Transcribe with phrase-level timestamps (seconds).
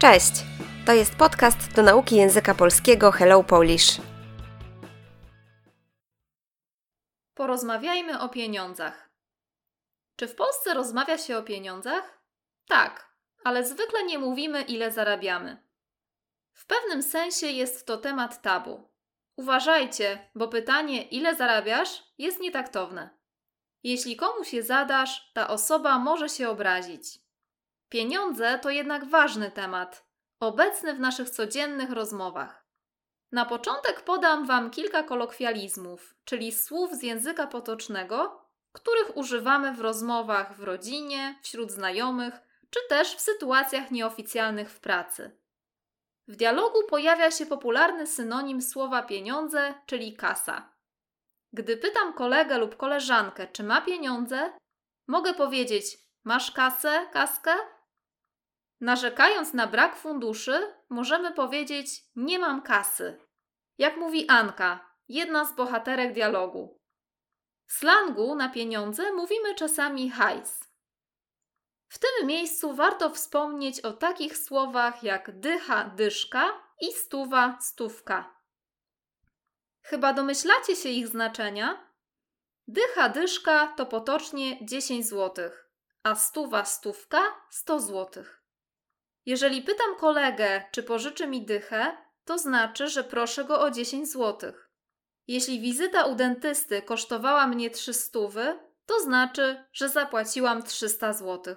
[0.00, 0.32] Cześć!
[0.86, 4.00] To jest podcast do nauki języka polskiego Hello Polish.
[7.34, 9.10] Porozmawiajmy o pieniądzach.
[10.16, 12.22] Czy w Polsce rozmawia się o pieniądzach?
[12.68, 13.14] Tak,
[13.44, 15.62] ale zwykle nie mówimy, ile zarabiamy.
[16.52, 18.88] W pewnym sensie jest to temat tabu.
[19.36, 23.10] Uważajcie, bo pytanie, ile zarabiasz, jest nietaktowne.
[23.82, 27.19] Jeśli komuś je zadasz, ta osoba może się obrazić.
[27.90, 30.06] Pieniądze to jednak ważny temat,
[30.40, 32.66] obecny w naszych codziennych rozmowach.
[33.32, 40.56] Na początek podam Wam kilka kolokwializmów, czyli słów z języka potocznego, których używamy w rozmowach
[40.56, 42.34] w rodzinie, wśród znajomych,
[42.70, 45.40] czy też w sytuacjach nieoficjalnych w pracy.
[46.28, 50.72] W dialogu pojawia się popularny synonim słowa pieniądze, czyli kasa.
[51.52, 54.52] Gdy pytam kolegę lub koleżankę, czy ma pieniądze,
[55.06, 57.54] mogę powiedzieć: Masz kasę, kaskę?
[58.80, 63.20] Narzekając na brak funduszy, możemy powiedzieć: Nie mam kasy.
[63.78, 66.80] Jak mówi Anka, jedna z bohaterek dialogu.
[67.66, 70.60] W slangu na pieniądze mówimy czasami hajs.
[71.88, 78.40] W tym miejscu warto wspomnieć o takich słowach jak dycha, dyszka i stuwa, stówka.
[79.82, 81.90] Chyba domyślacie się ich znaczenia?
[82.68, 85.50] Dycha, dyszka to potocznie 10 zł,
[86.02, 88.39] a stuwa, stówka 100 złotych.
[89.26, 94.52] Jeżeli pytam kolegę, czy pożyczy mi dychę, to znaczy, że proszę go o 10 zł.
[95.26, 98.18] Jeśli wizyta u dentysty kosztowała mnie 300,
[98.86, 101.56] to znaczy, że zapłaciłam 300 zł.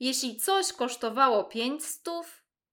[0.00, 2.02] Jeśli coś kosztowało 500,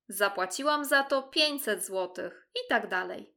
[0.08, 3.36] zapłaciłam za to 500 zł i tak dalej.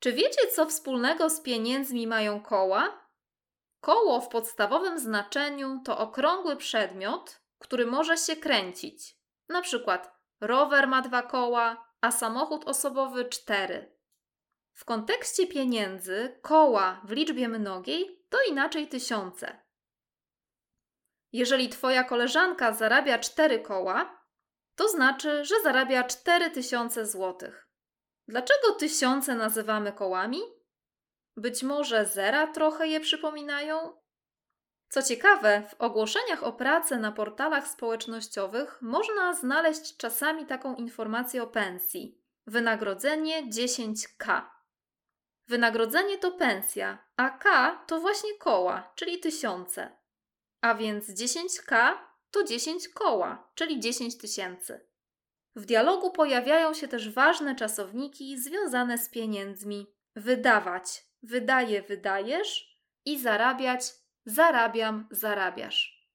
[0.00, 3.08] Czy wiecie, co wspólnego z pieniędzmi mają koła?
[3.80, 9.17] Koło w podstawowym znaczeniu to okrągły przedmiot, który może się kręcić.
[9.48, 13.98] Na przykład rower ma dwa koła, a samochód osobowy cztery.
[14.72, 19.58] W kontekście pieniędzy koła w liczbie mnogiej to inaczej tysiące.
[21.32, 24.24] Jeżeli twoja koleżanka zarabia cztery koła,
[24.74, 27.68] to znaczy, że zarabia cztery tysiące złotych.
[28.28, 30.40] Dlaczego tysiące nazywamy kołami?
[31.36, 33.98] Być może zera trochę je przypominają?
[34.88, 41.46] Co ciekawe, w ogłoszeniach o pracę na portalach społecznościowych można znaleźć czasami taką informację o
[41.46, 42.18] pensji.
[42.46, 44.42] Wynagrodzenie 10k.
[45.48, 49.96] Wynagrodzenie to pensja, a k to właśnie koła, czyli tysiące.
[50.60, 51.92] A więc 10k
[52.30, 54.88] to 10 koła, czyli 10 tysięcy.
[55.56, 59.86] W dialogu pojawiają się też ważne czasowniki związane z pieniędzmi.
[60.16, 63.82] Wydawać, wydaje, wydajesz i zarabiać,
[64.24, 66.08] zarabiam, zarabiasz.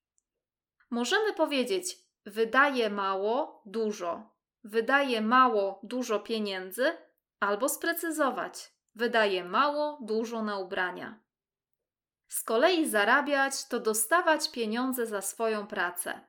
[0.90, 4.30] Możemy powiedzieć wydaje mało, dużo,
[4.64, 6.98] wydaje mało, dużo pieniędzy,
[7.40, 11.20] albo sprecyzować wydaje mało, dużo na ubrania.
[12.28, 16.22] Z kolei zarabiać to dostawać pieniądze za swoją pracę.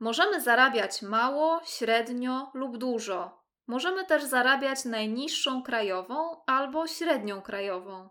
[0.00, 3.44] Możemy zarabiać mało, średnio lub dużo.
[3.66, 8.08] Możemy też zarabiać najniższą krajową albo średnią krajową.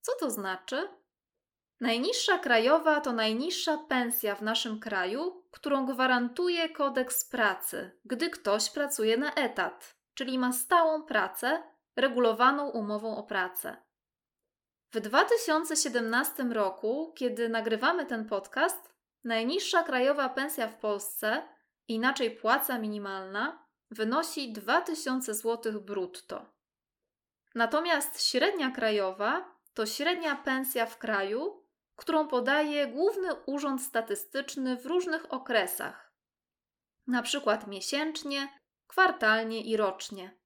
[0.00, 0.88] Co to znaczy?
[1.82, 9.16] Najniższa krajowa to najniższa pensja w naszym kraju, którą gwarantuje kodeks pracy, gdy ktoś pracuje
[9.16, 11.62] na etat, czyli ma stałą pracę
[11.96, 13.76] regulowaną umową o pracę.
[14.92, 18.94] W 2017 roku, kiedy nagrywamy ten podcast,
[19.24, 21.42] najniższa krajowa pensja w Polsce,
[21.88, 26.46] inaczej płaca minimalna, wynosi 2000 zł brutto.
[27.54, 31.61] Natomiast średnia krajowa to średnia pensja w kraju,
[31.96, 36.12] którą podaje Główny Urząd Statystyczny w różnych okresach,
[37.06, 38.48] na przykład miesięcznie,
[38.86, 40.38] kwartalnie i rocznie.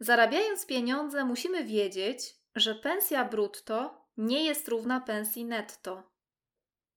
[0.00, 6.12] Zarabiając pieniądze, musimy wiedzieć, że pensja brutto nie jest równa pensji netto.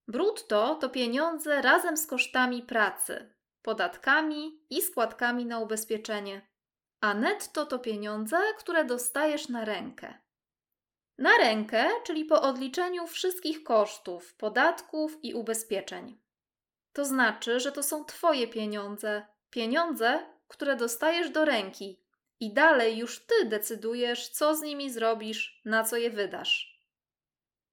[0.07, 6.47] Brutto to pieniądze razem z kosztami pracy, podatkami i składkami na ubezpieczenie,
[7.01, 10.21] a netto to pieniądze, które dostajesz na rękę.
[11.21, 16.19] Na rękę, czyli po odliczeniu wszystkich kosztów, podatków i ubezpieczeń.
[16.93, 22.03] To znaczy, że to są Twoje pieniądze, pieniądze, które dostajesz do ręki
[22.39, 26.81] i dalej już Ty decydujesz, co z nimi zrobisz, na co je wydasz.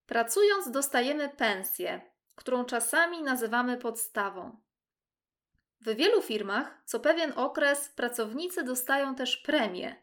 [0.06, 2.00] Pracując, dostajemy pensję,
[2.34, 4.56] którą czasami nazywamy podstawą.
[5.80, 9.96] W wielu firmach co pewien okres pracownicy dostają też premie,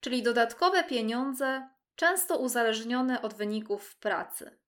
[0.00, 4.58] czyli dodatkowe pieniądze często uzależnione od wyników pracy.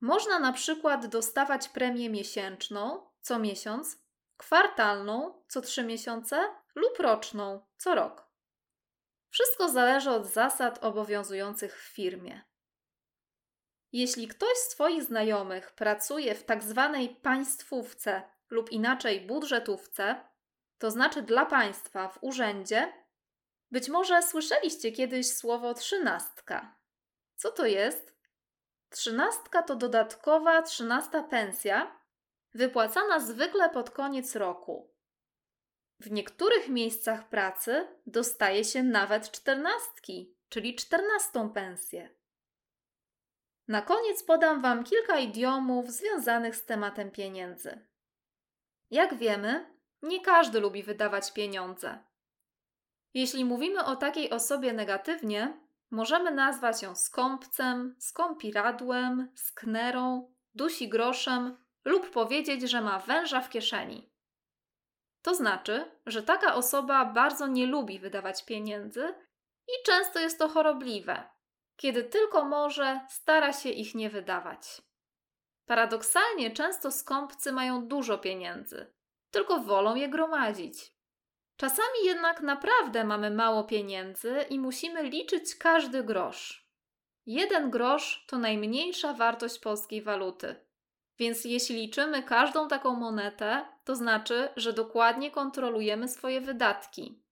[0.00, 3.98] Można na przykład dostawać premię miesięczną co miesiąc,
[4.36, 8.30] kwartalną co trzy miesiące lub roczną co rok.
[9.30, 12.44] Wszystko zależy od zasad obowiązujących w firmie.
[13.92, 20.24] Jeśli ktoś z Twoich znajomych pracuje w tak zwanej państwówce lub inaczej budżetówce,
[20.78, 22.92] to znaczy dla państwa w urzędzie,
[23.70, 26.76] być może słyszeliście kiedyś słowo trzynastka.
[27.36, 28.16] Co to jest?
[28.90, 32.00] Trzynastka to dodatkowa trzynasta pensja,
[32.54, 34.94] wypłacana zwykle pod koniec roku.
[36.00, 42.10] W niektórych miejscach pracy dostaje się nawet czternastki, czyli czternastą pensję.
[43.68, 47.86] Na koniec podam Wam kilka idiomów związanych z tematem pieniędzy.
[48.90, 51.98] Jak wiemy, nie każdy lubi wydawać pieniądze.
[53.14, 55.60] Jeśli mówimy o takiej osobie negatywnie,
[55.90, 64.10] możemy nazwać ją skąpcem, skąpiradłem, sknerą, dusi groszem lub powiedzieć, że ma węża w kieszeni.
[65.22, 69.14] To znaczy, że taka osoba bardzo nie lubi wydawać pieniędzy
[69.68, 71.22] i często jest to chorobliwe.
[71.76, 74.82] Kiedy tylko może, stara się ich nie wydawać.
[75.66, 78.92] Paradoksalnie często skąpcy mają dużo pieniędzy,
[79.30, 80.92] tylko wolą je gromadzić.
[81.60, 86.70] Czasami jednak naprawdę mamy mało pieniędzy i musimy liczyć każdy grosz.
[87.26, 90.56] Jeden grosz to najmniejsza wartość polskiej waluty.
[91.18, 97.22] Więc jeśli liczymy każdą taką monetę, to znaczy, że dokładnie kontrolujemy swoje wydatki.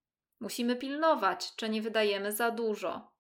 [0.41, 3.13] Musimy pilnować, czy nie wydajemy za dużo.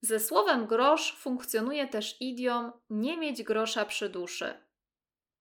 [0.00, 4.54] Ze słowem grosz funkcjonuje też idiom nie mieć grosza przy duszy.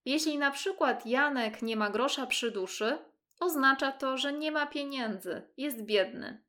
[0.06, 2.98] Jeśli na przykład Janek nie ma grosza przy duszy,
[3.40, 6.44] oznacza to, że nie ma pieniędzy, jest biedny.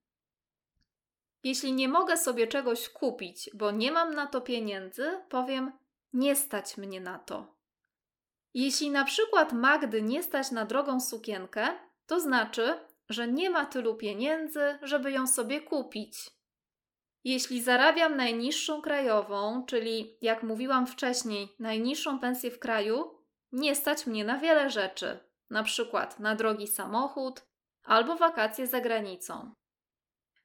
[1.45, 5.73] Jeśli nie mogę sobie czegoś kupić, bo nie mam na to pieniędzy, powiem:
[6.13, 7.55] Nie stać mnie na to.
[8.55, 11.69] Jeśli na przykład Magdy nie stać na drogą sukienkę,
[12.07, 12.79] to znaczy,
[13.09, 16.31] że nie ma tylu pieniędzy, żeby ją sobie kupić.
[17.25, 23.19] Jeśli zarabiam najniższą krajową, czyli jak mówiłam wcześniej, najniższą pensję w kraju,
[23.53, 25.19] nie stać mnie na wiele rzeczy,
[25.55, 27.47] na przykład na drogi samochód
[27.83, 29.55] albo wakacje za granicą.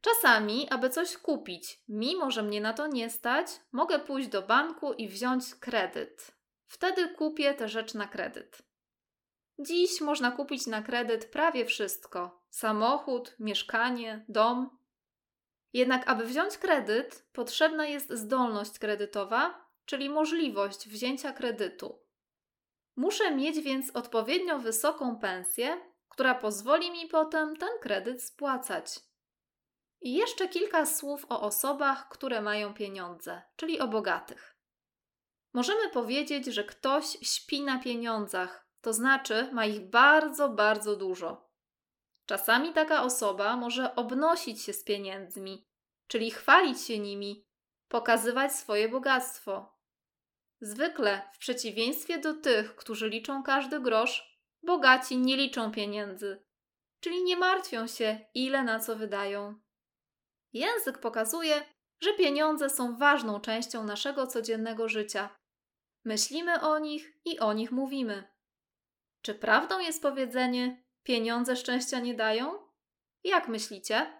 [0.01, 4.93] Czasami, aby coś kupić, mimo że mnie na to nie stać, mogę pójść do banku
[4.93, 6.31] i wziąć kredyt.
[6.67, 8.61] Wtedy kupię tę rzecz na kredyt.
[9.59, 14.77] Dziś można kupić na kredyt prawie wszystko: samochód, mieszkanie, dom.
[15.73, 22.08] Jednak, aby wziąć kredyt, potrzebna jest zdolność kredytowa, czyli możliwość wzięcia kredytu.
[22.99, 28.99] Muszę mieć więc odpowiednio wysoką pensję, która pozwoli mi potem ten kredyt spłacać.
[30.01, 34.57] I jeszcze kilka słów o osobach, które mają pieniądze, czyli o bogatych.
[35.53, 41.49] Możemy powiedzieć, że ktoś śpi na pieniądzach, to znaczy ma ich bardzo, bardzo dużo.
[42.25, 45.67] Czasami taka osoba może obnosić się z pieniędzmi,
[46.07, 47.45] czyli chwalić się nimi,
[47.87, 49.78] pokazywać swoje bogactwo.
[50.61, 56.43] Zwykle, w przeciwieństwie do tych, którzy liczą każdy grosz, bogaci nie liczą pieniędzy,
[56.99, 59.59] czyli nie martwią się, ile na co wydają.
[60.53, 61.61] Język pokazuje,
[62.01, 65.29] że pieniądze są ważną częścią naszego codziennego życia.
[66.05, 68.27] Myślimy o nich i o nich mówimy.
[69.21, 72.69] Czy prawdą jest powiedzenie: pieniądze szczęścia nie dają?
[73.23, 74.18] Jak myślicie?